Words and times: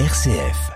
RCF. 0.00 0.72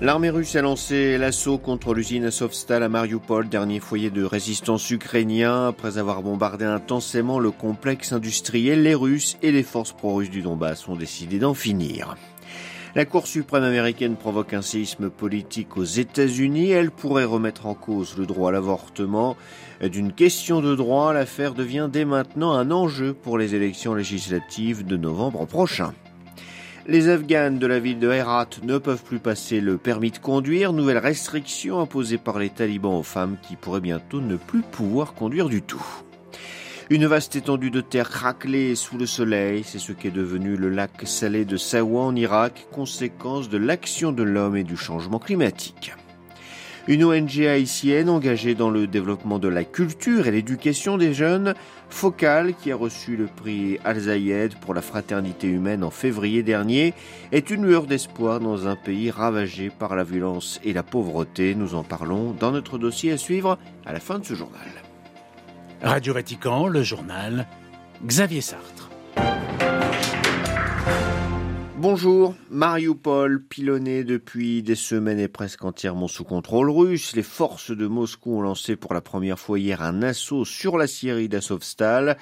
L'armée 0.00 0.30
russe 0.30 0.56
a 0.56 0.62
lancé 0.62 1.16
l'assaut 1.18 1.56
contre 1.56 1.94
l'usine 1.94 2.24
Azovstal 2.24 2.82
à 2.82 2.88
Mariupol, 2.88 3.48
dernier 3.48 3.78
foyer 3.78 4.10
de 4.10 4.24
résistance 4.24 4.90
ukrainien. 4.90 5.68
Après 5.68 5.98
avoir 5.98 6.24
bombardé 6.24 6.64
intensément 6.64 7.38
le 7.38 7.52
complexe 7.52 8.12
industriel, 8.12 8.82
les 8.82 8.96
Russes 8.96 9.36
et 9.40 9.52
les 9.52 9.62
forces 9.62 9.92
pro-russes 9.92 10.30
du 10.30 10.42
Donbass 10.42 10.88
ont 10.88 10.96
décidé 10.96 11.38
d'en 11.38 11.54
finir. 11.54 12.16
La 12.96 13.04
Cour 13.04 13.28
suprême 13.28 13.62
américaine 13.62 14.16
provoque 14.16 14.52
un 14.52 14.62
séisme 14.62 15.10
politique 15.10 15.76
aux 15.76 15.84
États-Unis. 15.84 16.70
Elle 16.70 16.90
pourrait 16.90 17.22
remettre 17.22 17.66
en 17.66 17.74
cause 17.74 18.18
le 18.18 18.26
droit 18.26 18.48
à 18.48 18.52
l'avortement. 18.52 19.36
D'une 19.80 20.12
question 20.12 20.60
de 20.60 20.74
droit, 20.74 21.12
l'affaire 21.12 21.54
devient 21.54 21.88
dès 21.88 22.04
maintenant 22.04 22.52
un 22.52 22.72
enjeu 22.72 23.14
pour 23.14 23.38
les 23.38 23.54
élections 23.54 23.94
législatives 23.94 24.84
de 24.84 24.96
novembre 24.96 25.46
prochain. 25.46 25.94
Les 26.86 27.08
Afghans 27.08 27.52
de 27.52 27.66
la 27.66 27.78
ville 27.78 27.98
de 27.98 28.10
Herat 28.10 28.50
ne 28.62 28.76
peuvent 28.76 29.02
plus 29.02 29.18
passer 29.18 29.62
le 29.62 29.78
permis 29.78 30.10
de 30.10 30.18
conduire, 30.18 30.74
nouvelle 30.74 30.98
restriction 30.98 31.80
imposée 31.80 32.18
par 32.18 32.38
les 32.38 32.50
talibans 32.50 32.96
aux 32.96 33.02
femmes 33.02 33.38
qui 33.40 33.56
pourraient 33.56 33.80
bientôt 33.80 34.20
ne 34.20 34.36
plus 34.36 34.60
pouvoir 34.60 35.14
conduire 35.14 35.48
du 35.48 35.62
tout. 35.62 35.84
Une 36.90 37.06
vaste 37.06 37.36
étendue 37.36 37.70
de 37.70 37.80
terre 37.80 38.10
craquelée 38.10 38.74
sous 38.74 38.98
le 38.98 39.06
soleil, 39.06 39.64
c'est 39.64 39.78
ce 39.78 39.92
qu'est 39.92 40.10
devenu 40.10 40.56
le 40.56 40.68
lac 40.68 40.90
salé 41.06 41.46
de 41.46 41.56
Sawa 41.56 42.02
en 42.02 42.14
Irak, 42.16 42.66
conséquence 42.70 43.48
de 43.48 43.56
l'action 43.56 44.12
de 44.12 44.22
l'homme 44.22 44.58
et 44.58 44.64
du 44.64 44.76
changement 44.76 45.18
climatique. 45.18 45.94
Une 46.86 47.02
ONG 47.02 47.40
haïtienne 47.40 48.10
engagée 48.10 48.54
dans 48.54 48.68
le 48.68 48.86
développement 48.86 49.38
de 49.38 49.48
la 49.48 49.64
culture 49.64 50.26
et 50.26 50.30
l'éducation 50.30 50.98
des 50.98 51.14
jeunes, 51.14 51.54
Focal, 51.88 52.52
qui 52.54 52.72
a 52.72 52.76
reçu 52.76 53.16
le 53.16 53.24
prix 53.24 53.78
Al-Zayed 53.84 54.56
pour 54.56 54.74
la 54.74 54.82
fraternité 54.82 55.46
humaine 55.46 55.82
en 55.82 55.90
février 55.90 56.42
dernier, 56.42 56.92
est 57.32 57.48
une 57.48 57.64
lueur 57.64 57.86
d'espoir 57.86 58.38
dans 58.38 58.68
un 58.68 58.76
pays 58.76 59.10
ravagé 59.10 59.70
par 59.70 59.96
la 59.96 60.04
violence 60.04 60.60
et 60.62 60.74
la 60.74 60.82
pauvreté. 60.82 61.54
Nous 61.54 61.74
en 61.74 61.84
parlons 61.84 62.32
dans 62.38 62.52
notre 62.52 62.76
dossier 62.76 63.12
à 63.12 63.16
suivre 63.16 63.56
à 63.86 63.94
la 63.94 64.00
fin 64.00 64.18
de 64.18 64.26
ce 64.26 64.34
journal. 64.34 64.68
Radio 65.82 66.12
Vatican, 66.12 66.66
le 66.66 66.82
journal, 66.82 67.46
Xavier 68.04 68.42
Sartre. 68.42 68.90
Bonjour, 71.86 72.34
Mariupol, 72.50 73.42
pilonné 73.42 74.04
depuis 74.04 74.62
des 74.62 74.74
semaines 74.74 75.18
et 75.18 75.28
presque 75.28 75.66
entièrement 75.66 76.08
sous 76.08 76.24
contrôle 76.24 76.70
russe, 76.70 77.14
les 77.14 77.22
forces 77.22 77.72
de 77.72 77.86
Moscou 77.86 78.38
ont 78.38 78.40
lancé 78.40 78.74
pour 78.74 78.94
la 78.94 79.02
première 79.02 79.38
fois 79.38 79.58
hier 79.58 79.82
un 79.82 80.00
assaut 80.00 80.46
sur 80.46 80.78
la 80.78 80.86
Syrie 80.86 81.28
d'Azovstal. 81.28 82.16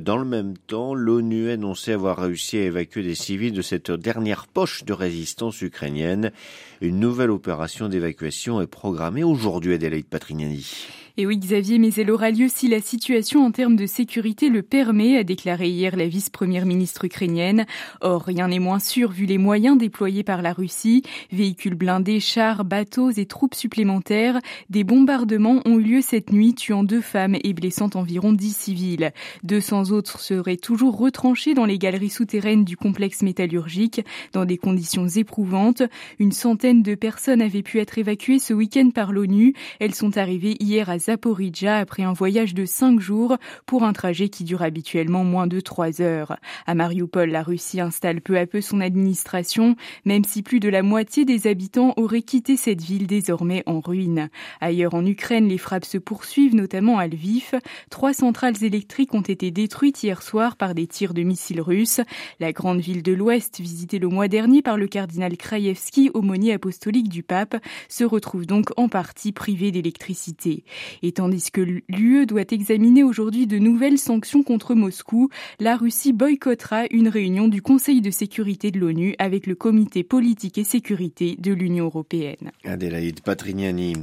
Dans 0.00 0.16
le 0.16 0.24
même 0.24 0.56
temps, 0.56 0.94
l'ONU 0.94 1.50
a 1.50 1.52
annoncé 1.52 1.92
avoir 1.92 2.16
réussi 2.16 2.56
à 2.56 2.62
évacuer 2.62 3.02
des 3.02 3.14
civils 3.14 3.52
de 3.52 3.60
cette 3.60 3.90
dernière 3.90 4.46
poche 4.46 4.84
de 4.84 4.94
résistance 4.94 5.60
ukrainienne. 5.60 6.32
Une 6.80 6.98
nouvelle 6.98 7.32
opération 7.32 7.90
d'évacuation 7.90 8.62
est 8.62 8.66
programmée 8.66 9.24
aujourd'hui 9.24 9.72
à 9.72 9.74
Adelaide 9.74 10.06
Patrignani. 10.06 10.86
Et 11.18 11.26
oui, 11.26 11.36
Xavier, 11.36 11.78
mais 11.78 11.92
elle 11.98 12.10
aura 12.10 12.30
lieu 12.30 12.46
si 12.48 12.68
la 12.68 12.80
situation 12.80 13.44
en 13.44 13.50
termes 13.50 13.76
de 13.76 13.84
sécurité 13.84 14.48
le 14.48 14.62
permet, 14.62 15.18
a 15.18 15.24
déclaré 15.24 15.68
hier 15.68 15.94
la 15.94 16.08
vice-première 16.08 16.64
ministre 16.64 17.04
ukrainienne. 17.04 17.66
Or, 18.00 18.22
rien 18.22 18.48
n'est 18.48 18.58
moins 18.58 18.78
sûr 18.78 19.10
vu 19.10 19.26
les 19.26 19.36
moyens 19.36 19.76
déployés 19.76 20.22
par 20.22 20.40
la 20.40 20.54
Russie. 20.54 21.02
Véhicules 21.30 21.74
blindés, 21.74 22.18
chars, 22.18 22.64
bateaux 22.64 23.10
et 23.10 23.26
troupes 23.26 23.54
supplémentaires. 23.54 24.38
Des 24.70 24.84
bombardements 24.84 25.60
ont 25.66 25.78
eu 25.78 25.82
lieu 25.82 26.00
cette 26.00 26.32
nuit, 26.32 26.54
tuant 26.54 26.82
deux 26.82 27.02
femmes 27.02 27.36
et 27.44 27.52
blessant 27.52 27.90
environ 27.92 28.32
dix 28.32 28.56
civils. 28.56 29.12
200 29.42 29.90
autres 29.90 30.18
seraient 30.18 30.56
toujours 30.56 30.96
retranchés 30.96 31.52
dans 31.52 31.66
les 31.66 31.76
galeries 31.76 32.08
souterraines 32.08 32.64
du 32.64 32.78
complexe 32.78 33.20
métallurgique, 33.20 34.00
dans 34.32 34.46
des 34.46 34.56
conditions 34.56 35.08
éprouvantes. 35.08 35.82
Une 36.18 36.32
centaine 36.32 36.82
de 36.82 36.94
personnes 36.94 37.42
avaient 37.42 37.62
pu 37.62 37.80
être 37.80 37.98
évacuées 37.98 38.38
ce 38.38 38.54
week-end 38.54 38.88
par 38.94 39.12
l'ONU. 39.12 39.52
Elles 39.78 39.94
sont 39.94 40.16
arrivées 40.16 40.56
hier 40.58 40.88
à 40.88 41.01
Zaporizhia 41.02 41.78
après 41.78 42.04
un 42.04 42.12
voyage 42.12 42.54
de 42.54 42.64
cinq 42.64 43.00
jours 43.00 43.36
pour 43.66 43.82
un 43.82 43.92
trajet 43.92 44.28
qui 44.28 44.44
dure 44.44 44.62
habituellement 44.62 45.24
moins 45.24 45.46
de 45.46 45.60
trois 45.60 46.00
heures. 46.00 46.36
À 46.66 46.74
Mariupol, 46.74 47.30
la 47.30 47.42
Russie 47.42 47.80
installe 47.80 48.20
peu 48.20 48.38
à 48.38 48.46
peu 48.46 48.60
son 48.60 48.80
administration, 48.80 49.76
même 50.04 50.24
si 50.24 50.42
plus 50.42 50.60
de 50.60 50.68
la 50.68 50.82
moitié 50.82 51.24
des 51.24 51.46
habitants 51.46 51.94
auraient 51.96 52.22
quitté 52.22 52.56
cette 52.56 52.82
ville 52.82 53.06
désormais 53.06 53.64
en 53.66 53.80
ruine. 53.80 54.28
Ailleurs 54.60 54.94
en 54.94 55.04
Ukraine, 55.04 55.48
les 55.48 55.58
frappes 55.58 55.84
se 55.84 55.98
poursuivent, 55.98 56.54
notamment 56.54 56.98
à 56.98 57.06
Lviv. 57.06 57.54
Trois 57.90 58.12
centrales 58.14 58.62
électriques 58.62 59.14
ont 59.14 59.22
été 59.22 59.50
détruites 59.50 60.02
hier 60.02 60.22
soir 60.22 60.56
par 60.56 60.74
des 60.74 60.86
tirs 60.86 61.14
de 61.14 61.22
missiles 61.22 61.60
russes. 61.60 62.00
La 62.38 62.52
grande 62.52 62.80
ville 62.80 63.02
de 63.02 63.12
l'Ouest, 63.12 63.60
visitée 63.60 63.98
le 63.98 64.08
mois 64.08 64.28
dernier 64.28 64.62
par 64.62 64.76
le 64.76 64.86
cardinal 64.86 65.36
Krajewski, 65.36 66.10
aumônier 66.14 66.52
apostolique 66.52 67.08
du 67.08 67.22
pape, 67.22 67.56
se 67.88 68.04
retrouve 68.04 68.46
donc 68.46 68.70
en 68.76 68.88
partie 68.88 69.32
privée 69.32 69.72
d'électricité. 69.72 70.64
Et 71.02 71.12
tandis 71.12 71.50
que 71.50 71.60
l'UE 71.60 72.26
doit 72.26 72.44
examiner 72.50 73.02
aujourd'hui 73.02 73.46
de 73.46 73.58
nouvelles 73.58 73.98
sanctions 73.98 74.42
contre 74.42 74.74
Moscou, 74.74 75.28
la 75.60 75.76
Russie 75.76 76.12
boycottera 76.12 76.84
une 76.90 77.08
réunion 77.08 77.48
du 77.48 77.62
Conseil 77.62 78.00
de 78.00 78.10
sécurité 78.10 78.70
de 78.70 78.78
l'ONU 78.78 79.14
avec 79.18 79.46
le 79.46 79.54
Comité 79.54 80.04
politique 80.04 80.58
et 80.58 80.64
sécurité 80.64 81.36
de 81.38 81.52
l'Union 81.52 81.86
européenne. 81.86 82.52
Adélaïde 82.64 83.20
Patrignani. 83.20 83.94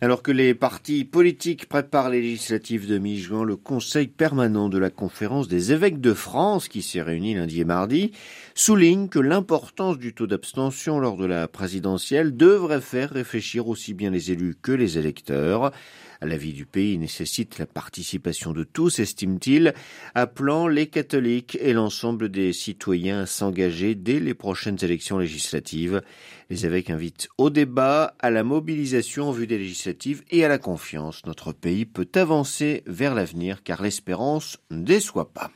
Alors 0.00 0.22
que 0.22 0.32
les 0.32 0.54
partis 0.54 1.04
politiques 1.04 1.66
préparent 1.66 2.10
les 2.10 2.22
législatives 2.22 2.88
de 2.88 2.98
mi-juin, 2.98 3.44
le 3.44 3.56
Conseil 3.56 4.08
permanent 4.08 4.68
de 4.68 4.78
la 4.78 4.90
conférence 4.90 5.48
des 5.48 5.72
évêques 5.72 6.00
de 6.00 6.14
France, 6.14 6.68
qui 6.68 6.82
s'est 6.82 7.02
réuni 7.02 7.34
lundi 7.34 7.60
et 7.60 7.64
mardi, 7.64 8.12
souligne 8.54 9.08
que 9.08 9.18
l'importance 9.18 9.98
du 9.98 10.14
taux 10.14 10.26
d'abstention 10.26 10.98
lors 10.98 11.16
de 11.16 11.26
la 11.26 11.48
présidentielle 11.48 12.36
devrait 12.36 12.80
faire 12.80 13.10
réfléchir 13.10 13.68
aussi 13.68 13.94
bien 13.94 14.10
les 14.10 14.30
élus 14.30 14.56
que 14.60 14.72
les 14.72 14.98
électeurs. 14.98 15.72
La 16.20 16.36
vie 16.36 16.52
du 16.52 16.66
pays 16.66 16.98
nécessite 16.98 17.58
la 17.58 17.66
participation 17.66 18.52
de 18.52 18.64
tous, 18.64 18.98
estime-t-il, 18.98 19.72
appelant 20.14 20.66
les 20.66 20.88
catholiques 20.88 21.56
et 21.60 21.72
l'ensemble 21.72 22.28
des 22.28 22.52
citoyens 22.52 23.20
à 23.20 23.26
s'engager 23.26 23.94
dès 23.94 24.18
les 24.18 24.34
prochaines 24.34 24.78
élections 24.82 25.18
législatives. 25.18 26.02
Les 26.50 26.66
évêques 26.66 26.90
invitent 26.90 27.28
au 27.38 27.50
débat, 27.50 28.16
à 28.18 28.30
la 28.30 28.42
mobilisation 28.42 29.28
en 29.28 29.32
vue 29.32 29.46
des 29.46 29.58
législatives 29.58 30.24
et 30.30 30.44
à 30.44 30.48
la 30.48 30.58
confiance. 30.58 31.24
Notre 31.24 31.52
pays 31.52 31.86
peut 31.86 32.08
avancer 32.14 32.82
vers 32.86 33.14
l'avenir 33.14 33.62
car 33.62 33.82
l'espérance 33.82 34.58
ne 34.70 34.82
déçoit 34.82 35.32
pas. 35.32 35.52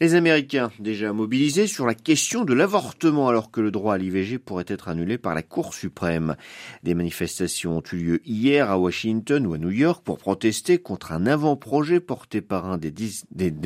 Les 0.00 0.14
Américains 0.14 0.70
déjà 0.78 1.12
mobilisés 1.12 1.66
sur 1.66 1.84
la 1.84 1.94
question 1.94 2.44
de 2.44 2.54
l'avortement 2.54 3.26
alors 3.26 3.50
que 3.50 3.60
le 3.60 3.72
droit 3.72 3.94
à 3.94 3.98
l'IVG 3.98 4.38
pourrait 4.38 4.64
être 4.68 4.86
annulé 4.86 5.18
par 5.18 5.34
la 5.34 5.42
Cour 5.42 5.74
suprême. 5.74 6.36
Des 6.84 6.94
manifestations 6.94 7.78
ont 7.78 7.82
eu 7.92 7.96
lieu 7.96 8.20
hier 8.24 8.70
à 8.70 8.78
Washington 8.78 9.44
ou 9.44 9.54
à 9.54 9.58
New 9.58 9.72
York 9.72 10.04
pour 10.04 10.18
protester 10.18 10.78
contre 10.78 11.10
un 11.10 11.26
avant-projet 11.26 11.98
porté 11.98 12.40
par 12.40 12.66
un 12.66 12.78
des, 12.78 12.92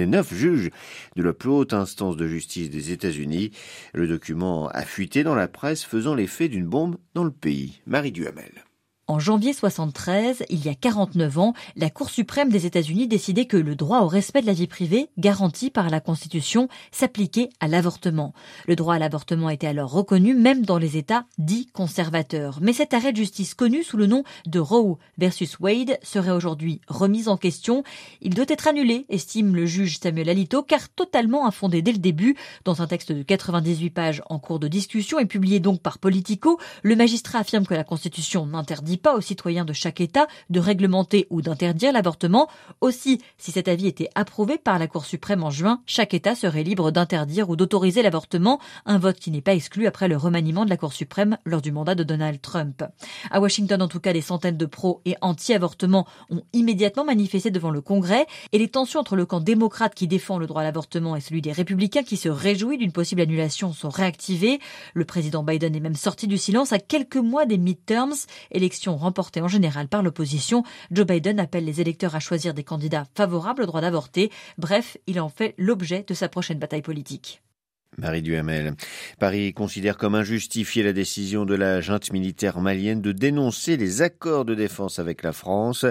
neuf 0.07 0.33
juges 0.33 0.71
de 1.17 1.23
la 1.23 1.35
plus 1.35 1.51
haute 1.51 1.75
instance 1.75 2.17
de 2.17 2.27
justice 2.27 2.71
des 2.71 2.93
États-Unis. 2.93 3.51
Le 3.93 4.09
document 4.09 4.69
a 4.69 4.87
fuité 4.87 5.25
dans 5.25 5.35
la 5.35 5.49
presse 5.49 5.85
faisant 5.85 6.15
l'effet 6.15 6.49
d'une 6.49 6.67
bombe 6.67 6.97
dans 7.13 7.25
le 7.25 7.31
pays. 7.31 7.83
Marie 7.87 8.11
Duhamel. 8.11 8.65
En 9.13 9.19
janvier 9.19 9.53
73, 9.53 10.45
il 10.49 10.65
y 10.65 10.71
a 10.71 10.75
49 10.75 11.39
ans, 11.39 11.53
la 11.77 11.91
Cour 11.91 12.09
suprême 12.09 12.49
des 12.49 12.65
États-Unis 12.65 13.09
décidait 13.09 13.45
que 13.45 13.59
le 13.59 13.77
droit 13.77 14.01
au 14.01 14.07
respect 14.07 14.41
de 14.41 14.47
la 14.47 14.55
vie 14.55 14.67
privée, 14.67 15.11
garanti 15.19 15.69
par 15.69 15.91
la 15.91 16.01
Constitution, 16.01 16.71
s'appliquait 16.93 17.51
à 17.61 17.69
l'avortement. 17.69 18.33
Le 18.67 18.75
droit 18.75 18.95
à 18.95 18.99
l'avortement 18.99 19.51
était 19.51 19.67
alors 19.67 19.91
reconnu 19.91 20.33
même 20.33 20.65
dans 20.65 20.79
les 20.79 20.97
États 20.97 21.27
dits 21.37 21.67
conservateurs. 21.75 22.61
Mais 22.63 22.73
cet 22.73 22.95
arrêt 22.95 23.13
de 23.13 23.19
justice 23.19 23.53
connu 23.53 23.83
sous 23.83 23.99
le 23.99 24.07
nom 24.07 24.25
de 24.47 24.59
Roe 24.59 24.97
versus 25.19 25.61
Wade 25.61 25.99
serait 26.03 26.31
aujourd'hui 26.31 26.81
remis 26.89 27.29
en 27.29 27.37
question. 27.37 27.85
Il 28.23 28.33
doit 28.33 28.47
être 28.49 28.67
annulé, 28.67 29.05
estime 29.11 29.55
le 29.55 29.67
juge 29.67 29.99
Samuel 29.99 30.31
Alito, 30.31 30.63
car 30.63 30.89
totalement 30.89 31.47
infondé 31.47 31.83
dès 31.83 31.93
le 31.93 31.99
début. 31.99 32.35
Dans 32.65 32.81
un 32.81 32.87
texte 32.87 33.13
de 33.13 33.23
98 33.23 33.91
pages 33.91 34.23
en 34.31 34.39
cours 34.39 34.59
de 34.59 34.69
discussion 34.69 35.19
et 35.19 35.27
publié 35.27 35.61
donc 35.61 35.83
par 35.83 35.99
Politico, 35.99 36.59
le 36.83 36.97
magistrat 36.97 37.41
affirme 37.41 37.67
que 37.67 37.75
la 37.75 37.85
Constitution 37.85 38.47
n'interdit 38.47 39.02
pas 39.03 39.15
aux 39.17 39.21
citoyens 39.21 39.65
de 39.65 39.73
chaque 39.73 40.01
État 40.01 40.27
de 40.51 40.61
réglementer 40.61 41.27
ou 41.31 41.43
d'interdire 41.43 41.93
l'avortement. 41.93 42.49
Aussi, 42.81 43.21
si 43.37 43.53
cet 43.53 43.69
avis 43.69 43.87
était 43.87 44.09
approuvé 44.15 44.59
par 44.59 44.79
la 44.79 44.87
Cour 44.87 45.05
suprême 45.05 45.43
en 45.43 45.51
juin, 45.51 45.81
chaque 45.87 46.15
État 46.15 46.35
serait 46.35 46.63
libre 46.63 46.91
d'interdire 46.91 47.51
ou 47.51 47.57
d'autoriser 47.57 48.03
l'avortement, 48.03 48.61
un 48.87 48.99
vote 48.99 49.19
qui 49.19 49.31
n'est 49.31 49.41
pas 49.41 49.55
exclu 49.55 49.87
après 49.87 50.09
le 50.09 50.17
remaniement 50.17 50.65
de 50.65 50.71
la 50.71 50.77
Cour 50.77 50.93
suprême 50.93 51.37
lors 51.45 51.63
du 51.63 51.73
mandat 51.73 51.95
de 51.95 52.05
Donald 52.05 52.41
Trump. 52.41 52.85
À 53.31 53.41
Washington, 53.41 53.83
en 53.83 53.89
tout 53.89 54.01
cas, 54.01 54.13
des 54.13 54.21
centaines 54.21 54.57
de 54.57 54.67
pros 54.67 55.01
et 55.05 55.17
anti-avortement 55.21 56.07
ont 56.31 56.43
immédiatement 56.53 57.05
manifesté 57.05 57.51
devant 57.51 57.71
le 57.71 57.81
Congrès 57.81 58.27
et 58.53 58.59
les 58.59 58.69
tensions 58.69 59.01
entre 59.01 59.17
le 59.17 59.27
camp 59.27 59.41
démocrate 59.41 59.95
qui 59.95 60.07
défend 60.07 60.39
le 60.39 60.47
droit 60.47 60.63
à 60.63 60.65
l'avortement 60.65 61.17
et 61.17 61.21
celui 61.21 61.43
des 61.43 61.53
républicains 61.53 62.03
qui 62.03 62.17
se 62.17 62.29
réjouit 62.29 62.79
d'une 62.79 62.93
possible 62.93 63.21
annulation 63.21 63.73
sont 63.73 63.89
réactivées. 63.89 64.61
Le 64.95 65.05
président 65.05 65.43
Biden 65.43 65.75
est 65.75 65.81
même 65.81 65.95
sorti 65.95 66.27
du 66.27 66.39
silence 66.39 66.73
à 66.73 66.79
quelques 66.79 67.17
mois 67.17 67.47
des 67.47 67.59
midterms, 67.59 68.15
élections 68.51 68.82
remportée 68.91 69.41
en 69.41 69.49
général 69.49 69.89
par 69.89 70.03
l'opposition, 70.03 70.65
Joe 70.91 71.07
Biden 71.07 71.41
appelle 71.41 71.65
les 71.65 71.81
électeurs 71.81 72.15
à 72.15 72.21
choisir 72.21 72.55
des 72.55 72.65
candidats 72.65 73.07
favorables 73.15 73.63
au 73.63 73.67
droit 73.67 73.81
d'avorter. 73.81 74.31
Bref, 74.59 74.97
il 75.07 75.21
en 75.21 75.29
fait 75.29 75.55
l'objet 75.59 76.05
de 76.07 76.15
sa 76.15 76.29
prochaine 76.29 76.59
bataille 76.59 76.83
politique. 76.83 77.43
Marie 77.99 78.23
Duhamel. 78.23 78.75
Paris 79.19 79.53
considère 79.53 79.99
comme 79.99 80.15
injustifiée 80.15 80.83
la 80.83 80.95
décision 80.95 81.45
de 81.45 81.55
la 81.55 81.83
junte 81.83 82.11
militaire 82.11 82.59
malienne 82.59 83.03
de 83.03 83.13
dénoncer 83.13 83.77
les 83.77 84.01
accords 84.01 84.47
de 84.47 84.55
défense 84.55 84.99
avec 84.99 85.23
la 85.23 85.33
France. 85.33 85.85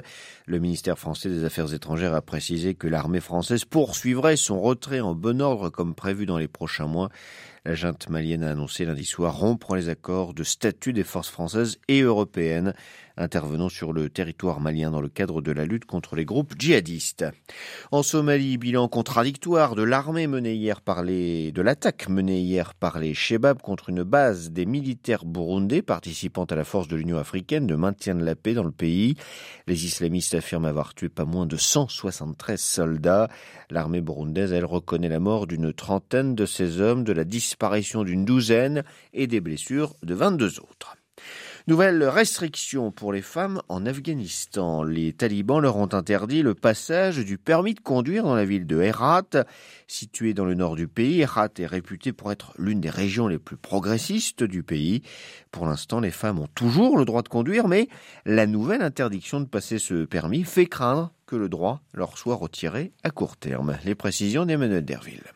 Le 0.47 0.57
ministère 0.57 0.97
français 0.97 1.29
des 1.29 1.44
Affaires 1.44 1.71
étrangères 1.75 2.15
a 2.15 2.23
précisé 2.23 2.73
que 2.73 2.87
l'armée 2.87 3.19
française 3.19 3.65
poursuivrait 3.65 4.35
son 4.35 4.59
retrait 4.59 4.99
en 4.99 5.13
bon 5.13 5.41
ordre 5.41 5.69
comme 5.69 5.94
prévu 5.94 6.25
dans 6.25 6.39
les 6.39 6.47
prochains 6.47 6.87
mois. 6.87 7.09
La 7.63 7.75
junte 7.75 8.09
malienne 8.09 8.43
a 8.43 8.49
annoncé 8.49 8.85
lundi 8.85 9.05
soir 9.05 9.37
rompre 9.37 9.75
les 9.75 9.87
accords 9.87 10.33
de 10.33 10.43
statut 10.43 10.93
des 10.93 11.03
forces 11.03 11.29
françaises 11.29 11.77
et 11.87 12.01
européennes 12.01 12.73
intervenant 13.17 13.69
sur 13.69 13.93
le 13.93 14.09
territoire 14.09 14.59
malien 14.59 14.91
dans 14.91 15.01
le 15.01 15.09
cadre 15.09 15.41
de 15.41 15.51
la 15.51 15.65
lutte 15.65 15.85
contre 15.85 16.15
les 16.15 16.25
groupes 16.25 16.53
djihadistes. 16.57 17.25
En 17.91 18.03
Somalie, 18.03 18.57
bilan 18.57 18.87
contradictoire 18.87 19.75
de 19.75 19.83
l'armée 19.83 20.27
menée 20.27 20.55
hier 20.55 20.81
par 20.81 21.03
les, 21.03 21.51
de 21.51 21.61
l'attaque 21.61 22.09
menée 22.09 22.39
hier 22.39 22.73
par 22.73 22.99
les 22.99 23.13
Shebab 23.13 23.61
contre 23.61 23.89
une 23.89 24.03
base 24.03 24.51
des 24.51 24.65
militaires 24.65 25.25
burundais 25.25 25.81
participant 25.81 26.45
à 26.45 26.55
la 26.55 26.63
force 26.63 26.87
de 26.87 26.95
l'Union 26.95 27.17
africaine 27.17 27.67
de 27.67 27.75
maintien 27.75 28.15
de 28.15 28.23
la 28.23 28.35
paix 28.35 28.53
dans 28.53 28.63
le 28.63 28.71
pays. 28.71 29.15
Les 29.67 29.85
islamistes 29.85 30.35
affirment 30.35 30.65
avoir 30.65 30.93
tué 30.93 31.09
pas 31.09 31.25
moins 31.25 31.45
de 31.45 31.57
173 31.57 32.59
soldats. 32.59 33.29
L'armée 33.69 34.01
burundaise, 34.01 34.51
elle, 34.51 34.65
reconnaît 34.65 35.09
la 35.09 35.19
mort 35.19 35.47
d'une 35.47 35.73
trentaine 35.73 36.35
de 36.35 36.45
ces 36.45 36.81
hommes, 36.81 37.03
de 37.03 37.13
la 37.13 37.23
disparition 37.51 38.06
d'une 38.06 38.24
douzaine 38.24 38.86
et 39.13 39.27
des 39.27 39.42
blessures 39.42 39.94
de 40.03 40.13
22 40.13 40.62
autres. 40.62 40.95
Nouvelle 41.68 42.01
restriction 42.06 42.92
pour 42.92 43.12
les 43.12 43.21
femmes 43.21 43.62
en 43.68 43.86
Afghanistan. 43.86 44.83
Les 44.83 45.12
talibans 45.12 45.59
leur 45.59 45.75
ont 45.75 45.94
interdit 45.94 46.44
le 46.44 46.56
passage 46.56 47.18
du 47.18 47.38
permis 47.38 47.74
de 47.74 47.81
conduire 47.81 48.24
dans 48.24 48.36
la 48.36 48.45
ville 48.45 48.65
de 48.65 48.81
Herat. 48.81 49.45
Située 49.86 50.33
dans 50.33 50.45
le 50.45 50.56
nord 50.56 50.75
du 50.77 50.88
pays, 50.88 51.19
Herat 51.19 51.50
est 51.57 51.68
réputée 51.68 52.13
pour 52.13 52.31
être 52.31 52.53
l'une 52.57 52.80
des 52.80 52.89
régions 52.89 53.27
les 53.27 53.38
plus 53.38 53.57
progressistes 53.57 54.44
du 54.44 54.63
pays. 54.63 55.04
Pour 55.51 55.65
l'instant, 55.65 56.00
les 56.00 56.09
femmes 56.09 56.39
ont 56.39 56.50
toujours 56.56 56.97
le 56.97 57.04
droit 57.04 57.21
de 57.21 57.30
conduire, 57.30 57.68
mais 57.68 57.89
la 58.25 58.47
nouvelle 58.47 58.81
interdiction 58.81 59.42
de 59.42 59.45
passer 59.45 59.77
ce 59.77 60.06
permis 60.06 60.45
fait 60.45 60.68
craindre 60.68 61.12
que 61.27 61.36
le 61.36 61.50
droit 61.50 61.81
leur 61.94 62.18
soit 62.18 62.36
retiré 62.36 62.94
à 63.04 63.12
court 63.12 63.36
terme. 63.36 63.77
Les 63.83 63.95
précisions 63.95 64.45
d'Emmanuel 64.45 64.86
Derville. 64.86 65.31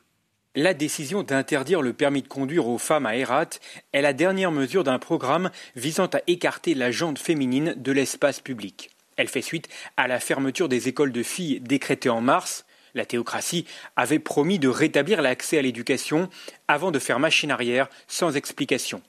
La 0.58 0.74
décision 0.74 1.22
d'interdire 1.22 1.82
le 1.82 1.92
permis 1.92 2.22
de 2.22 2.30
conduire 2.30 2.70
aux 2.70 2.78
femmes 2.78 3.06
à 3.06 3.18
Herat 3.18 3.50
est 3.92 4.02
la 4.02 4.14
dernière 4.14 4.54
mesure 4.54 4.86
d'un 4.86 5.00
programme 5.00 5.52
visant 5.76 6.06
à 6.06 6.22
écarter 6.28 6.76
la 6.76 6.92
jante 6.92 7.20
féminine 7.20 7.74
de 7.76 7.92
l'espace 7.92 8.40
public. 8.40 8.90
Elle 9.18 9.28
fait 9.28 9.42
suite 9.42 9.68
à 9.98 10.08
la 10.08 10.22
fermeture 10.22 10.70
des 10.70 10.88
écoles 10.88 11.12
de 11.12 11.24
filles 11.24 11.60
décrétée 11.60 12.08
en 12.08 12.22
mars. 12.22 12.66
La 12.94 13.06
théocratie 13.06 13.66
avait 13.98 14.20
promis 14.20 14.58
de 14.58 14.70
rétablir 14.70 15.22
l'accès 15.22 15.58
à 15.58 15.62
l'éducation 15.62 16.30
avant 16.70 16.92
de 16.92 17.00
faire 17.00 17.20
machine 17.20 17.52
arrière 17.52 17.90
sans 18.08 18.38
explication. 18.38 19.02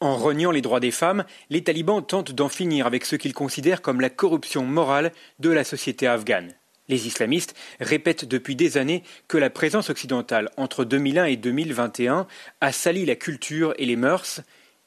En 0.00 0.18
reniant 0.18 0.50
les 0.50 0.60
droits 0.60 0.80
des 0.80 0.90
femmes, 0.90 1.24
les 1.48 1.64
talibans 1.64 2.04
tentent 2.04 2.32
d'en 2.32 2.50
finir 2.50 2.86
avec 2.86 3.06
ce 3.06 3.16
qu'ils 3.16 3.32
considèrent 3.32 3.80
comme 3.80 4.02
la 4.02 4.10
corruption 4.10 4.64
morale 4.64 5.12
de 5.38 5.48
la 5.48 5.64
société 5.64 6.06
afghane. 6.06 6.52
Les 6.90 7.06
islamistes 7.06 7.54
répètent 7.78 8.24
depuis 8.24 8.56
des 8.56 8.76
années 8.76 9.04
que 9.28 9.38
la 9.38 9.48
présence 9.48 9.90
occidentale 9.90 10.50
entre 10.56 10.84
2001 10.84 11.26
et 11.26 11.36
2021 11.36 12.26
a 12.60 12.72
sali 12.72 13.06
la 13.06 13.14
culture 13.14 13.74
et 13.78 13.86
les 13.86 13.94
mœurs. 13.94 14.40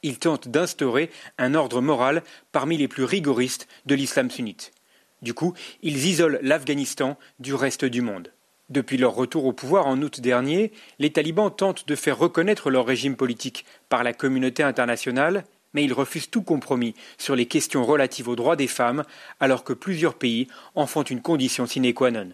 Ils 0.04 0.20
tentent 0.20 0.50
d'instaurer 0.50 1.10
un 1.38 1.56
ordre 1.56 1.80
moral 1.80 2.22
parmi 2.52 2.76
les 2.76 2.90
plus 2.90 3.06
rigoristes 3.06 3.70
de 3.86 3.96
l'islam 3.96 4.30
sunnite. 4.30 4.74
Du 5.22 5.34
coup, 5.34 5.54
ils 5.82 6.06
isolent 6.06 6.40
l'Afghanistan 6.42 7.18
du 7.40 7.54
reste 7.54 7.86
du 7.86 8.02
monde. 8.02 8.34
Depuis 8.70 8.98
leur 8.98 9.16
retour 9.16 9.46
au 9.46 9.54
pouvoir 9.54 9.88
en 9.88 10.02
août 10.02 10.20
dernier, 10.20 10.74
les 11.00 11.14
talibans 11.14 11.56
tentent 11.56 11.88
de 11.88 11.96
faire 11.96 12.18
reconnaître 12.18 12.70
leur 12.70 12.86
régime 12.86 13.16
politique 13.16 13.64
par 13.88 14.04
la 14.04 14.12
communauté 14.12 14.62
internationale 14.62 15.46
mais 15.74 15.84
il 15.84 15.94
refuse 15.94 16.30
tout 16.30 16.44
compromis 16.44 16.96
sur 17.18 17.36
les 17.36 17.46
questions 17.46 17.86
relatives 17.86 18.28
aux 18.28 18.36
droits 18.36 18.56
des 18.56 18.68
femmes, 18.68 19.04
alors 19.40 19.64
que 19.64 19.74
plusieurs 19.74 20.16
pays 20.16 20.48
en 20.76 20.86
font 20.86 21.04
une 21.04 21.22
condition 21.22 21.66
sine 21.66 21.94
qua 21.94 22.12
non. 22.12 22.30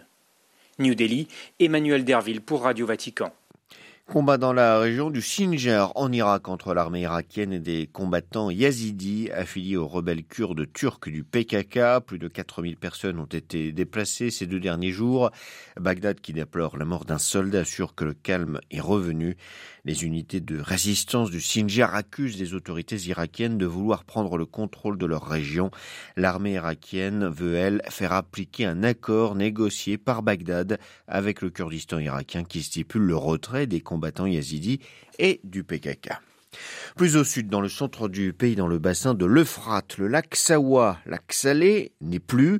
New 0.78 0.94
Delhi, 0.94 1.28
Emmanuel 1.58 2.04
Derville 2.04 2.40
pour 2.40 2.62
Radio 2.62 2.86
Vatican. 2.86 3.32
Combat 4.10 4.38
dans 4.38 4.52
la 4.52 4.80
région 4.80 5.08
du 5.08 5.22
Sinjar 5.22 5.92
en 5.94 6.10
Irak 6.10 6.48
entre 6.48 6.74
l'armée 6.74 7.02
irakienne 7.02 7.52
et 7.52 7.60
des 7.60 7.86
combattants 7.86 8.50
yazidis 8.50 9.30
affiliés 9.30 9.76
aux 9.76 9.86
rebelles 9.86 10.24
kurdes 10.24 10.66
turcs 10.72 11.08
du 11.08 11.22
PKK. 11.22 12.00
Plus 12.04 12.18
de 12.18 12.26
4000 12.26 12.76
personnes 12.76 13.20
ont 13.20 13.26
été 13.26 13.70
déplacées 13.70 14.32
ces 14.32 14.46
deux 14.46 14.58
derniers 14.58 14.90
jours. 14.90 15.30
Bagdad, 15.78 16.20
qui 16.20 16.32
déplore 16.32 16.76
la 16.76 16.86
mort 16.86 17.04
d'un 17.04 17.18
soldat, 17.18 17.60
assure 17.60 17.94
que 17.94 18.04
le 18.04 18.14
calme 18.14 18.58
est 18.72 18.80
revenu. 18.80 19.36
Les 19.84 20.04
unités 20.04 20.40
de 20.40 20.60
résistance 20.60 21.30
du 21.30 21.40
Sinjar 21.40 21.94
accusent 21.94 22.38
les 22.38 22.54
autorités 22.54 22.96
irakiennes 22.96 23.58
de 23.58 23.66
vouloir 23.66 24.04
prendre 24.04 24.36
le 24.36 24.46
contrôle 24.46 24.98
de 24.98 25.06
leur 25.06 25.26
région. 25.26 25.70
L'armée 26.16 26.52
irakienne 26.52 27.26
veut, 27.28 27.54
elle, 27.54 27.82
faire 27.88 28.12
appliquer 28.12 28.66
un 28.66 28.82
accord 28.82 29.34
négocié 29.34 29.96
par 29.96 30.22
Bagdad 30.22 30.78
avec 31.06 31.40
le 31.40 31.50
Kurdistan 31.50 31.98
irakien 31.98 32.44
qui 32.44 32.62
stipule 32.62 33.02
le 33.02 33.16
retrait 33.16 33.66
des 33.66 33.80
combattants 33.80 34.26
yazidis 34.26 34.80
et 35.18 35.40
du 35.44 35.64
PKK. 35.64 36.10
Plus 36.96 37.16
au 37.16 37.24
sud, 37.24 37.48
dans 37.48 37.60
le 37.60 37.68
centre 37.68 38.08
du 38.08 38.32
pays, 38.32 38.56
dans 38.56 38.66
le 38.66 38.78
bassin 38.78 39.14
de 39.14 39.24
l'Euphrate, 39.24 39.98
le 39.98 40.08
lac 40.08 40.34
Sawa, 40.34 40.98
lac 41.06 41.32
salé, 41.32 41.92
n'est 42.00 42.18
plus. 42.18 42.58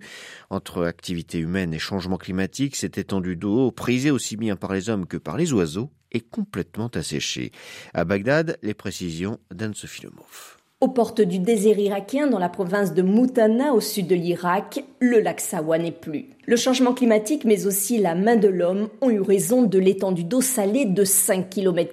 Entre 0.48 0.84
activité 0.84 1.38
humaine 1.38 1.74
et 1.74 1.78
changement 1.78 2.16
climatique, 2.16 2.76
cette 2.76 2.98
étendue 2.98 3.36
d'eau, 3.36 3.72
prisée 3.72 4.10
aussi 4.10 4.36
bien 4.36 4.56
par 4.56 4.72
les 4.72 4.88
hommes 4.88 5.06
que 5.06 5.16
par 5.16 5.36
les 5.36 5.52
oiseaux, 5.52 5.90
est 6.12 6.28
complètement 6.28 6.90
asséchée. 6.94 7.52
À 7.94 8.04
Bagdad, 8.04 8.58
les 8.62 8.74
précisions 8.74 9.38
d'Anne 9.50 9.74
Sofilomov. 9.74 10.56
Aux 10.80 10.88
portes 10.88 11.20
du 11.20 11.38
désert 11.38 11.78
irakien, 11.78 12.26
dans 12.26 12.38
la 12.38 12.48
province 12.48 12.94
de 12.94 13.02
Moutana, 13.02 13.74
au 13.74 13.80
sud 13.80 14.06
de 14.06 14.14
l'Irak, 14.14 14.82
le 14.98 15.20
lac 15.20 15.40
Sawa 15.40 15.76
n'est 15.78 15.92
plus. 15.92 16.30
Le 16.46 16.56
changement 16.56 16.94
climatique, 16.94 17.44
mais 17.44 17.66
aussi 17.66 17.98
la 17.98 18.14
main 18.14 18.36
de 18.36 18.48
l'homme, 18.48 18.88
ont 19.02 19.10
eu 19.10 19.20
raison 19.20 19.62
de 19.62 19.78
l'étendue 19.78 20.24
d'eau 20.24 20.40
salée 20.40 20.86
de 20.86 21.04
5 21.04 21.50
km. 21.50 21.92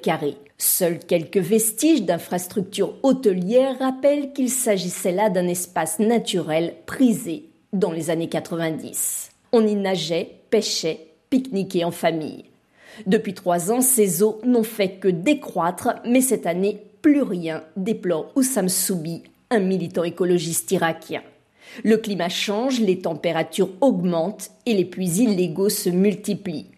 Seuls 0.57 0.99
quelques 0.99 1.37
vestiges 1.37 2.03
d'infrastructures 2.03 2.95
hôtelières 3.03 3.77
rappellent 3.77 4.31
qu'il 4.31 4.49
s'agissait 4.49 5.11
là 5.11 5.29
d'un 5.29 5.47
espace 5.47 5.99
naturel 5.99 6.73
prisé 6.85 7.49
dans 7.73 7.91
les 7.91 8.09
années 8.09 8.29
90. 8.29 9.31
On 9.51 9.67
y 9.67 9.75
nageait, 9.75 10.31
pêchait, 10.49 11.07
pique-niquait 11.29 11.83
en 11.83 11.91
famille. 11.91 12.45
Depuis 13.05 13.33
trois 13.33 13.71
ans, 13.71 13.81
ces 13.81 14.23
eaux 14.23 14.39
n'ont 14.43 14.63
fait 14.63 14.99
que 14.99 15.07
décroître, 15.07 15.95
mais 16.05 16.21
cette 16.21 16.45
année, 16.45 16.81
plus 17.01 17.21
rien, 17.21 17.63
déplore 17.75 18.31
Oussam 18.35 18.69
Soubi, 18.69 19.23
un 19.49 19.59
militant 19.59 20.03
écologiste 20.03 20.71
irakien. 20.71 21.21
Le 21.83 21.97
climat 21.97 22.29
change, 22.29 22.79
les 22.79 22.99
températures 22.99 23.69
augmentent 23.81 24.51
et 24.65 24.73
les 24.73 24.85
puits 24.85 25.21
illégaux 25.21 25.69
se 25.69 25.89
multiplient. 25.89 26.71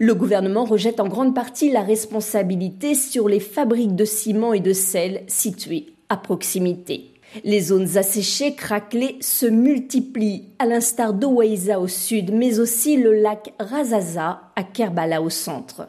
Le 0.00 0.14
gouvernement 0.14 0.64
rejette 0.64 0.98
en 0.98 1.08
grande 1.08 1.34
partie 1.34 1.70
la 1.70 1.82
responsabilité 1.82 2.94
sur 2.94 3.28
les 3.28 3.40
fabriques 3.40 3.94
de 3.94 4.04
ciment 4.04 4.52
et 4.52 4.60
de 4.60 4.72
sel 4.72 5.22
situées 5.28 5.92
à 6.08 6.16
proximité. 6.16 7.12
Les 7.44 7.60
zones 7.60 7.96
asséchées, 7.96 8.54
craquelées, 8.54 9.16
se 9.20 9.46
multiplient, 9.46 10.44
à 10.58 10.66
l'instar 10.66 11.12
d'Ouaïza 11.12 11.80
au 11.80 11.88
sud, 11.88 12.32
mais 12.32 12.60
aussi 12.60 12.96
le 12.96 13.12
lac 13.12 13.52
Razaza 13.58 14.42
à 14.56 14.62
Kerbala 14.62 15.20
au 15.22 15.30
centre. 15.30 15.88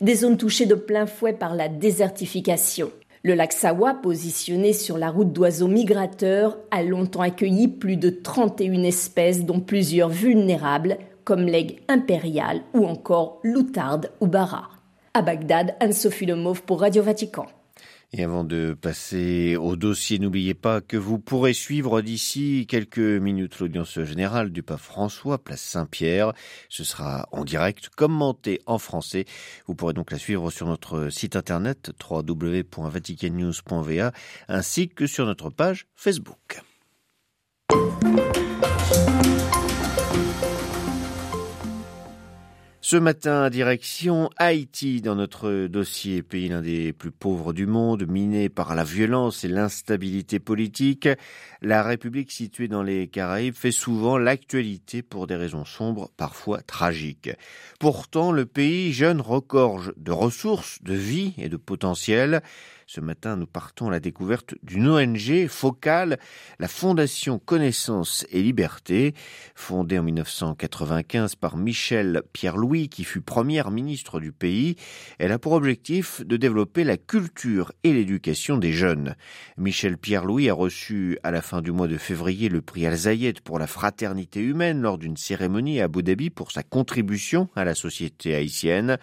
Des 0.00 0.14
zones 0.14 0.36
touchées 0.38 0.66
de 0.66 0.74
plein 0.74 1.06
fouet 1.06 1.32
par 1.32 1.54
la 1.54 1.68
désertification. 1.68 2.90
Le 3.22 3.34
lac 3.34 3.52
Sawa, 3.52 3.94
positionné 3.94 4.72
sur 4.72 4.98
la 4.98 5.10
route 5.10 5.32
d'oiseaux 5.32 5.68
migrateurs, 5.68 6.58
a 6.70 6.82
longtemps 6.82 7.22
accueilli 7.22 7.68
plus 7.68 7.96
de 7.96 8.08
31 8.08 8.84
espèces, 8.84 9.44
dont 9.44 9.60
plusieurs 9.60 10.08
vulnérables, 10.08 10.96
comme 11.24 11.42
l'aigle 11.42 11.74
impérial 11.88 12.62
ou 12.72 12.86
encore 12.86 13.40
l'outarde 13.42 14.12
ou 14.20 14.28
bara. 14.28 14.70
À 15.12 15.22
Bagdad, 15.22 15.74
Anne-Sophie 15.80 16.26
Lemauve 16.26 16.62
pour 16.62 16.80
Radio 16.80 17.02
Vatican. 17.02 17.46
Et 18.12 18.22
avant 18.22 18.44
de 18.44 18.76
passer 18.80 19.56
au 19.56 19.74
dossier, 19.74 20.18
n'oubliez 20.18 20.54
pas 20.54 20.80
que 20.80 20.96
vous 20.96 21.18
pourrez 21.18 21.52
suivre 21.52 22.02
d'ici 22.02 22.66
quelques 22.68 22.98
minutes 22.98 23.58
l'audience 23.58 24.00
générale 24.02 24.50
du 24.50 24.62
pape 24.62 24.78
François, 24.78 25.38
place 25.38 25.60
Saint-Pierre. 25.60 26.32
Ce 26.68 26.84
sera 26.84 27.28
en 27.32 27.44
direct, 27.44 27.88
commenté 27.88 28.60
en 28.66 28.78
français. 28.78 29.24
Vous 29.66 29.74
pourrez 29.74 29.92
donc 29.92 30.12
la 30.12 30.18
suivre 30.18 30.50
sur 30.50 30.66
notre 30.66 31.10
site 31.10 31.34
internet 31.34 31.90
www.vaticannews.va 32.08 34.12
ainsi 34.48 34.88
que 34.88 35.06
sur 35.06 35.26
notre 35.26 35.50
page 35.50 35.86
Facebook. 35.96 36.62
Ce 42.88 42.94
matin, 42.94 43.50
direction 43.50 44.30
Haïti 44.36 45.02
dans 45.02 45.16
notre 45.16 45.66
dossier 45.66 46.22
pays 46.22 46.46
l'un 46.46 46.62
des 46.62 46.92
plus 46.92 47.10
pauvres 47.10 47.52
du 47.52 47.66
monde, 47.66 48.06
miné 48.06 48.48
par 48.48 48.76
la 48.76 48.84
violence 48.84 49.42
et 49.42 49.48
l'instabilité 49.48 50.38
politique. 50.38 51.08
La 51.62 51.82
République 51.82 52.30
située 52.30 52.68
dans 52.68 52.84
les 52.84 53.08
Caraïbes 53.08 53.56
fait 53.56 53.72
souvent 53.72 54.18
l'actualité 54.18 55.02
pour 55.02 55.26
des 55.26 55.34
raisons 55.34 55.64
sombres, 55.64 56.12
parfois 56.16 56.60
tragiques. 56.60 57.32
Pourtant, 57.80 58.30
le 58.30 58.46
pays 58.46 58.92
jeune 58.92 59.20
regorge 59.20 59.92
de 59.96 60.12
ressources, 60.12 60.80
de 60.84 60.94
vie 60.94 61.34
et 61.38 61.48
de 61.48 61.56
potentiel. 61.56 62.40
Ce 62.88 63.00
matin, 63.00 63.34
nous 63.34 63.48
partons 63.48 63.88
à 63.88 63.90
la 63.90 63.98
découverte 63.98 64.54
d'une 64.62 64.88
ONG 64.88 65.48
focale, 65.48 66.20
la 66.60 66.68
Fondation 66.68 67.40
Connaissance 67.40 68.24
et 68.30 68.40
Liberté, 68.40 69.12
fondée 69.56 69.98
en 69.98 70.04
1995 70.04 71.34
par 71.34 71.56
Michel 71.56 72.22
Pierre-Louis, 72.32 72.88
qui 72.88 73.02
fut 73.02 73.22
première 73.22 73.72
ministre 73.72 74.20
du 74.20 74.30
pays. 74.30 74.76
Elle 75.18 75.32
a 75.32 75.40
pour 75.40 75.54
objectif 75.54 76.24
de 76.24 76.36
développer 76.36 76.84
la 76.84 76.96
culture 76.96 77.72
et 77.82 77.92
l'éducation 77.92 78.56
des 78.56 78.72
jeunes. 78.72 79.16
Michel 79.56 79.98
Pierre-Louis 79.98 80.48
a 80.48 80.54
reçu 80.54 81.18
à 81.24 81.32
la 81.32 81.42
fin 81.42 81.62
du 81.62 81.72
mois 81.72 81.88
de 81.88 81.98
février 81.98 82.48
le 82.48 82.62
prix 82.62 82.86
Al-Zayed 82.86 83.40
pour 83.40 83.58
la 83.58 83.66
fraternité 83.66 84.38
humaine 84.38 84.80
lors 84.80 84.98
d'une 84.98 85.16
cérémonie 85.16 85.80
à 85.80 85.86
Abu 85.86 86.04
Dhabi 86.04 86.30
pour 86.30 86.52
sa 86.52 86.62
contribution 86.62 87.48
à 87.56 87.64
la 87.64 87.74
société 87.74 88.36
haïtienne. 88.36 88.98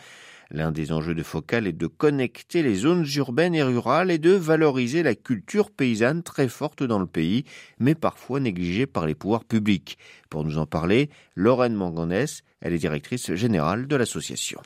L'un 0.54 0.72
des 0.72 0.92
enjeux 0.92 1.16
de 1.16 1.24
Focal 1.24 1.66
est 1.66 1.74
de 1.74 1.88
connecter 1.88 2.62
les 2.62 2.76
zones 2.76 3.08
urbaines 3.16 3.56
et 3.56 3.64
rurales 3.64 4.12
et 4.12 4.20
de 4.20 4.30
valoriser 4.30 5.02
la 5.02 5.16
culture 5.16 5.72
paysanne 5.72 6.22
très 6.22 6.48
forte 6.48 6.84
dans 6.84 7.00
le 7.00 7.08
pays, 7.08 7.44
mais 7.80 7.96
parfois 7.96 8.40
négligée 8.40 8.86
par 8.86 9.08
les 9.08 9.16
pouvoirs 9.16 9.46
publics. 9.46 9.98
Pour 10.30 10.44
nous 10.44 10.60
en 10.60 10.68
parler, 10.68 11.10
Lorraine 11.36 11.74
Manganès, 11.74 12.44
elle 12.62 12.74
est 12.74 12.78
directrice 12.78 13.34
générale 13.34 13.88
de 13.88 13.96
l'association. 13.96 14.62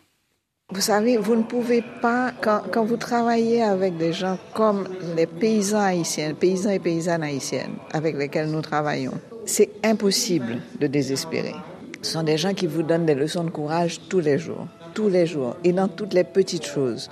Vous 0.74 0.82
savez, 0.82 1.16
vous 1.16 1.38
ne 1.38 1.44
pouvez 1.44 1.82
pas, 2.02 2.34
quand, 2.42 2.64
quand, 2.70 2.84
vous 2.84 2.98
travaillez 2.98 3.64
avec 3.64 3.96
des 3.96 4.12
gens 4.12 4.38
comme 4.54 4.90
les 5.16 5.26
paysans 5.26 5.80
haïtiens, 5.80 6.34
paysans 6.34 6.72
et 6.72 6.80
paysannes 6.80 7.24
haïtiennes 7.24 7.78
avec 7.94 8.18
lesquels 8.18 8.52
nous 8.52 8.62
travaillons, 8.62 9.18
c'est 9.46 9.70
impossible 9.86 10.58
de 10.82 10.88
désespérer. 10.88 11.56
Ce 12.02 12.12
sont 12.12 12.24
des 12.24 12.38
gens 12.38 12.54
qui 12.54 12.68
vous 12.68 12.84
donnent 12.84 13.06
des 13.06 13.16
leçons 13.16 13.46
de 13.46 13.50
courage 13.50 14.02
tous 14.10 14.20
les 14.20 14.38
jours 14.38 14.68
tous 14.98 15.10
les 15.10 15.28
jours 15.28 15.56
et 15.64 15.74
dans 15.74 15.88
toutes 15.88 16.16
les 16.16 16.24
petites 16.24 16.66
choses. 16.66 17.08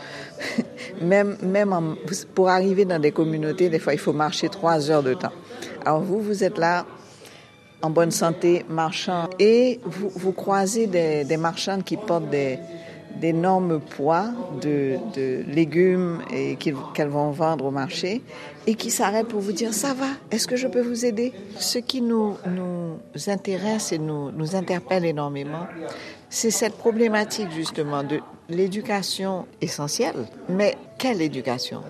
même 1.01 1.37
même 1.43 1.95
pour 2.33 2.49
arriver 2.49 2.83
dans 2.83 2.97
des 2.97 3.11
communautés, 3.11 3.69
des 3.69 3.77
fois, 3.77 3.93
il 3.93 3.99
faut 3.99 4.11
marcher 4.11 4.49
trois 4.49 4.89
heures 4.89 5.03
de 5.03 5.13
temps. 5.13 5.35
Alors 5.85 6.01
vous, 6.01 6.19
vous 6.19 6.43
êtes 6.43 6.57
là 6.57 6.87
en 7.83 7.91
bonne 7.91 8.09
santé, 8.09 8.65
marchant, 8.67 9.29
et 9.37 9.79
vous, 9.85 10.09
vous 10.15 10.31
croisez 10.31 10.87
des, 10.87 11.25
des 11.25 11.37
marchandes 11.37 11.83
qui 11.83 11.95
portent 11.95 12.31
des, 12.31 12.57
d'énormes 13.19 13.79
poids 13.79 14.27
de, 14.61 14.97
de, 15.15 15.43
légumes 15.47 16.21
et 16.33 16.57
qu'elles 16.57 17.07
vont 17.07 17.31
vendre 17.31 17.65
au 17.65 17.71
marché 17.71 18.21
et 18.67 18.75
qui 18.75 18.91
s'arrêtent 18.91 19.27
pour 19.27 19.41
vous 19.41 19.51
dire 19.51 19.73
ça 19.73 19.93
va, 19.93 20.07
est-ce 20.31 20.47
que 20.47 20.55
je 20.55 20.67
peux 20.67 20.81
vous 20.81 21.05
aider? 21.05 21.33
Ce 21.57 21.77
qui 21.77 22.01
nous, 22.01 22.35
nous 22.47 22.99
intéresse 23.27 23.91
et 23.91 23.97
nous, 23.97 24.31
nous 24.31 24.55
interpelle 24.55 25.05
énormément, 25.05 25.67
c'est 26.29 26.51
cette 26.51 26.75
problématique 26.75 27.51
justement 27.51 28.03
de 28.03 28.19
l'éducation 28.49 29.45
essentielle. 29.61 30.25
Mais 30.49 30.75
quelle 30.97 31.21
éducation? 31.21 31.81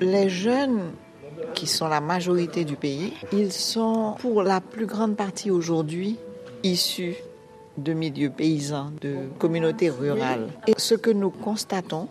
Les 0.00 0.28
jeunes 0.28 0.90
qui 1.54 1.66
sont 1.66 1.88
la 1.88 2.00
majorité 2.00 2.64
du 2.64 2.76
pays, 2.76 3.12
ils 3.32 3.52
sont 3.52 4.16
pour 4.18 4.42
la 4.42 4.60
plus 4.60 4.86
grande 4.86 5.16
partie 5.16 5.50
aujourd'hui 5.50 6.18
issus 6.62 7.14
de 7.82 7.92
milieux 7.92 8.30
paysans, 8.30 8.90
de 9.00 9.16
communautés 9.38 9.90
rurales. 9.90 10.48
Et 10.66 10.74
ce 10.76 10.94
que 10.94 11.10
nous 11.10 11.30
constatons, 11.30 12.08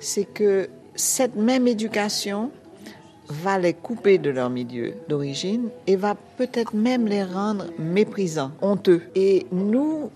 c'est 0.00 0.24
que 0.24 0.68
cette 0.94 1.36
même 1.36 1.66
éducation 1.68 2.50
va 3.28 3.58
les 3.58 3.74
couper 3.74 4.18
de 4.18 4.30
leur 4.30 4.50
milieu 4.50 4.94
d'origine 5.08 5.68
et 5.86 5.96
va 5.96 6.14
peut-être 6.36 6.74
même 6.74 7.06
les 7.06 7.24
rendre 7.24 7.66
méprisants, 7.78 8.52
honteux. 8.62 9.02
Et 9.14 9.46
nous, 9.50 10.10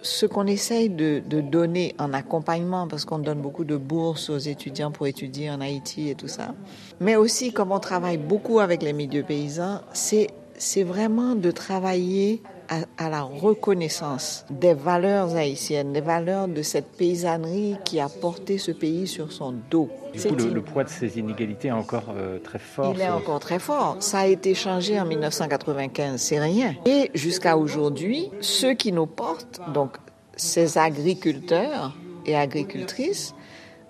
ce 0.00 0.26
qu'on 0.26 0.46
essaye 0.46 0.88
de, 0.88 1.22
de, 1.28 1.40
donner 1.40 1.94
en 1.98 2.12
accompagnement, 2.12 2.88
parce 2.88 3.04
qu'on 3.04 3.18
donne 3.18 3.40
beaucoup 3.40 3.64
de 3.64 3.76
bourses 3.76 4.30
aux 4.30 4.38
étudiants 4.38 4.90
pour 4.90 5.06
étudier 5.06 5.50
en 5.50 5.60
Haïti 5.60 6.08
et 6.08 6.14
tout 6.14 6.28
ça, 6.28 6.54
mais 7.00 7.16
aussi 7.16 7.52
comme 7.52 7.72
on 7.72 7.80
travaille 7.80 8.18
beaucoup 8.18 8.60
avec 8.60 8.82
les 8.82 8.92
milieux 8.92 9.22
paysans, 9.22 9.80
c'est 9.92 10.28
c'est 10.56 10.84
vraiment 10.84 11.34
de 11.34 11.50
travailler 11.50 12.42
à, 12.68 13.04
à, 13.04 13.10
la 13.10 13.22
reconnaissance 13.22 14.44
des 14.50 14.74
valeurs 14.74 15.34
haïtiennes, 15.34 15.92
des 15.92 16.00
valeurs 16.00 16.48
de 16.48 16.62
cette 16.62 16.92
paysannerie 16.96 17.76
qui 17.84 18.00
a 18.00 18.08
porté 18.08 18.58
ce 18.58 18.70
pays 18.70 19.06
sur 19.06 19.32
son 19.32 19.54
dos. 19.70 19.88
Du 20.12 20.20
coup, 20.20 20.34
le, 20.34 20.50
le, 20.50 20.62
poids 20.62 20.84
de 20.84 20.88
ces 20.88 21.18
inégalités 21.18 21.68
est 21.68 21.72
encore 21.72 22.14
euh, 22.16 22.38
très 22.38 22.58
fort. 22.58 22.92
Il 22.94 23.00
est 23.00 23.08
encore 23.08 23.40
très 23.40 23.58
fort. 23.58 23.96
Ça 24.00 24.20
a 24.20 24.26
été 24.26 24.54
changé 24.54 25.00
en 25.00 25.04
1995, 25.04 26.20
c'est 26.20 26.40
rien. 26.40 26.74
Et 26.86 27.10
jusqu'à 27.14 27.56
aujourd'hui, 27.56 28.30
ceux 28.40 28.74
qui 28.74 28.92
nous 28.92 29.06
portent, 29.06 29.60
donc 29.72 29.96
ces 30.36 30.78
agriculteurs 30.78 31.96
et 32.26 32.36
agricultrices, 32.36 33.34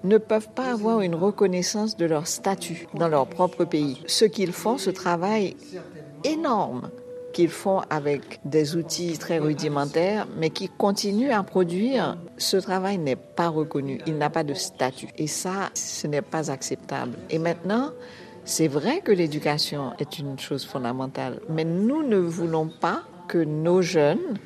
ne 0.04 0.18
peuvent 0.18 0.50
pas 0.54 0.70
avoir 0.70 1.00
une 1.00 1.14
reconnaissance 1.14 1.96
de 1.96 2.04
leur 2.04 2.26
statut 2.26 2.86
dans 2.94 3.08
leur 3.08 3.26
propre 3.26 3.64
pays. 3.64 4.02
Ce 4.06 4.26
qu'ils 4.26 4.52
font, 4.52 4.76
ce 4.76 4.90
travail 4.90 5.56
énorme 6.24 6.90
qu'ils 7.34 7.50
font 7.50 7.82
avec 7.90 8.40
des 8.46 8.76
outils 8.76 9.18
très 9.18 9.38
rudimentaires, 9.38 10.26
mais 10.38 10.48
qui 10.48 10.70
continuent 10.70 11.32
à 11.32 11.42
produire, 11.42 12.16
ce 12.38 12.56
travail 12.56 12.96
n'est 12.96 13.16
pas 13.16 13.48
reconnu, 13.48 14.00
il 14.06 14.16
n'a 14.16 14.30
pas 14.30 14.44
de 14.44 14.54
statut. 14.54 15.08
Et 15.18 15.26
ça, 15.26 15.70
ce 15.74 16.06
n'est 16.06 16.22
pas 16.22 16.50
acceptable. 16.50 17.18
Et 17.28 17.38
maintenant, 17.38 17.90
c'est 18.46 18.68
vrai 18.68 19.00
que 19.00 19.12
l'éducation 19.12 19.92
est 19.98 20.18
une 20.18 20.38
chose 20.38 20.64
fondamentale, 20.64 21.40
mais 21.50 21.64
nous 21.64 22.02
ne 22.02 22.16
voulons 22.16 22.68
pas 22.68 23.02
que 23.28 23.38
nos 23.38 23.82
jeunes 23.82 24.38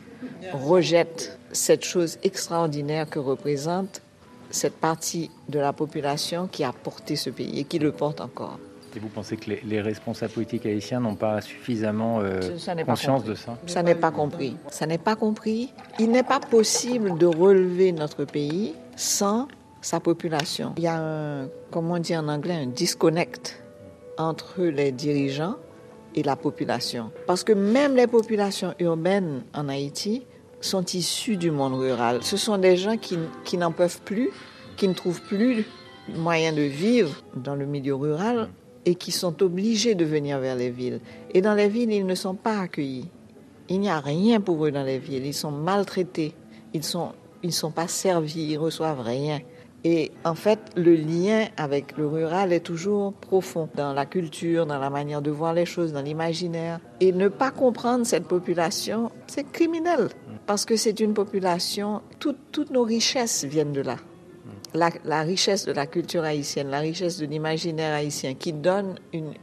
rejettent 0.53 1.39
cette 1.53 1.85
chose 1.85 2.19
extraordinaire 2.23 3.09
que 3.09 3.19
représente 3.19 4.03
cette 4.51 4.77
partie 4.77 5.31
de 5.49 5.59
la 5.59 5.73
population 5.73 6.47
qui 6.47 6.65
a 6.65 6.73
porté 6.73 7.17
ce 7.17 7.31
pays 7.31 7.61
et 7.61 7.65
qui 7.65 7.79
le 7.79 7.93
porte 7.93 8.21
encore. 8.21 8.59
Et 8.97 8.99
vous 8.99 9.09
pensez 9.09 9.37
que 9.37 9.51
les, 9.51 9.61
les 9.65 9.81
responsables 9.81 10.33
politiques 10.33 10.67
haïtiens 10.67 11.01
n'ont 11.01 11.15
pas 11.15 11.41
suffisamment 11.41 12.21
euh, 12.21 12.41
ça, 12.59 12.75
ça 12.75 12.85
conscience 12.85 13.25
de 13.25 13.35
ça 13.35 13.59
Ça 13.67 13.83
n'est 13.83 13.95
pas 13.95 14.11
compris. 14.11 14.57
Ça 14.71 14.87
n'est 14.87 14.99
pas 14.99 15.17
compris. 15.17 15.73
Il 15.99 16.11
n'est 16.11 16.23
pas 16.23 16.41
possible 16.41 17.19
de 17.19 17.27
relever 17.27 17.93
notre 17.93 18.25
pays 18.25 18.75
sans 18.97 19.49
sa 19.81 20.01
population. 20.01 20.73
Il 20.77 20.83
y 20.83 20.87
a 20.87 20.99
un, 20.99 21.49
comment 21.71 21.95
on 21.95 21.99
dit 21.99 22.17
en 22.17 22.29
anglais, 22.29 22.55
un 22.55 22.67
disconnect 22.67 23.63
entre 24.17 24.63
les 24.65 24.91
dirigeants 24.91 25.57
et 26.15 26.23
la 26.23 26.37
population. 26.37 27.11
Parce 27.27 27.45
que 27.45 27.53
même 27.53 27.95
les 27.95 28.07
populations 28.07 28.75
urbaines 28.81 29.43
en 29.55 29.69
Haïti 29.69 30.27
sont 30.61 30.85
issues 30.85 31.37
du 31.37 31.51
monde 31.51 31.75
rural. 31.75 32.19
Ce 32.23 32.37
sont 32.37 32.59
des 32.59 32.77
gens 32.77 32.97
qui, 32.97 33.19
qui 33.45 33.57
n'en 33.57 33.71
peuvent 33.71 34.01
plus, 34.03 34.31
qui 34.77 34.89
ne 34.89 34.95
trouvent 34.95 35.23
plus 35.23 35.65
moyen 36.17 36.53
de 36.53 36.63
vivre 36.63 37.23
dans 37.37 37.55
le 37.55 37.67
milieu 37.67 37.95
rural 37.95 38.49
et 38.89 38.95
qui 38.95 39.13
sont 39.13 39.43
obligés 39.43 39.95
de 39.95 40.07
venir 40.07 40.39
vers 40.39 40.57
les 40.57 40.71
villes. 40.71 41.01
Et 41.35 41.43
dans 41.43 41.53
les 41.53 41.69
villes, 41.69 41.93
ils 41.93 42.07
ne 42.07 42.15
sont 42.15 42.35
pas 42.35 42.61
accueillis. 42.61 43.11
Il 43.69 43.81
n'y 43.81 43.91
a 43.91 44.01
rien 44.01 44.41
pour 44.41 44.65
eux 44.65 44.71
dans 44.71 44.83
les 44.83 44.99
villes. 44.99 45.27
Ils 45.27 45.35
sont 45.35 45.51
maltraités. 45.51 46.33
Ils 46.73 46.83
sont, 46.83 47.13
ils 47.43 47.53
sont 47.53 47.71
pas 47.71 47.87
servis. 47.87 48.47
Ils 48.53 48.57
reçoivent 48.57 49.03
rien. 49.03 49.41
Et 49.85 50.11
en 50.25 50.35
fait, 50.35 50.59
le 50.75 50.95
lien 50.95 51.49
avec 51.59 51.99
le 51.99 52.07
rural 52.07 52.51
est 52.51 52.61
toujours 52.65 53.13
profond 53.13 53.69
dans 53.75 53.93
la 53.93 54.07
culture, 54.07 54.65
dans 54.65 54.79
la 54.79 54.89
manière 54.89 55.21
de 55.21 55.31
voir 55.31 55.53
les 55.53 55.67
choses, 55.67 55.93
dans 55.93 56.01
l'imaginaire. 56.01 56.81
Et 57.01 57.13
ne 57.13 57.29
pas 57.29 57.51
comprendre 57.51 58.07
cette 58.07 58.25
population, 58.25 59.13
c'est 59.27 59.53
criminel. 59.53 60.09
Parce 60.47 60.65
que 60.65 60.77
c'est 60.77 60.99
une 61.01 61.13
population, 61.13 62.01
tout, 62.21 62.37
toutes 62.53 62.71
nos 62.71 62.85
richesses 62.85 63.45
viennent 63.45 63.73
de 63.73 63.83
là 63.83 63.97
la, 64.75 65.23
richesse 65.23 65.65
de 65.65 65.73
la 65.73 65.87
culture 65.87 66.25
haïtienne, 66.25 66.69
la 66.69 66.81
richesse 66.81 67.19
de 67.19 67.27
l'imaginaire 67.27 67.95
haïtien, 67.95 68.35
qui 68.35 68.53
donne 68.53 68.97
une, 69.13 69.35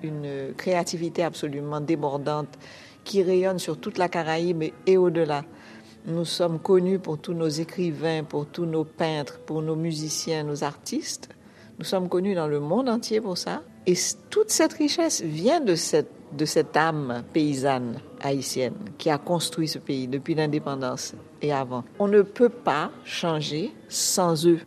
créativité 0.57 1.23
absolument 1.23 1.81
débordante, 1.81 2.57
qui 3.03 3.23
rayonne 3.23 3.59
sur 3.59 3.77
toute 3.77 3.97
la 3.97 4.09
Caraïbe 4.09 4.63
et, 4.63 4.73
et 4.87 4.97
au-delà. 4.97 5.43
Nous 6.07 6.25
sommes 6.25 6.59
connus 6.59 6.99
pour 6.99 7.17
tous 7.17 7.33
nos 7.33 7.47
écrivains, 7.47 8.23
pour 8.23 8.45
tous 8.45 8.65
nos 8.65 8.83
peintres, 8.83 9.39
pour 9.39 9.61
nos 9.61 9.75
musiciens, 9.75 10.43
nos 10.43 10.63
artistes. 10.63 11.29
Nous 11.79 11.85
sommes 11.85 12.09
connus 12.09 12.35
dans 12.35 12.47
le 12.47 12.59
monde 12.59 12.89
entier 12.89 13.21
pour 13.21 13.37
ça. 13.37 13.63
Et 13.87 13.95
toute 14.29 14.49
cette 14.49 14.73
richesse 14.73 15.21
vient 15.21 15.59
de 15.59 15.75
cette, 15.75 16.09
de 16.35 16.45
cette 16.45 16.75
âme 16.77 17.23
paysanne 17.33 17.99
haïtienne 18.21 18.75
qui 18.97 19.09
a 19.09 19.17
construit 19.17 19.67
ce 19.67 19.79
pays 19.79 20.07
depuis 20.07 20.35
l'indépendance 20.35 21.15
et 21.41 21.51
avant. 21.51 21.83
On 21.99 22.07
ne 22.07 22.21
peut 22.21 22.49
pas 22.49 22.91
changer 23.03 23.73
sans 23.89 24.47
eux. 24.47 24.59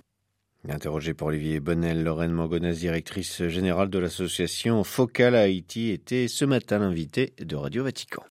Interrogé 0.71 1.15
par 1.15 1.29
Olivier 1.29 1.61
Bonnel, 1.61 2.05
Lorraine 2.05 2.33
Mangonès, 2.33 2.79
directrice 2.79 3.47
générale 3.49 3.89
de 3.89 3.99
l'association 3.99 4.85
Focal 4.85 5.35
Haïti, 5.35 5.89
était 5.91 6.29
ce 6.29 6.45
matin 6.45 6.79
l'invité 6.79 7.33
de 7.39 7.57
Radio 7.57 7.85
Vatican. 7.85 8.23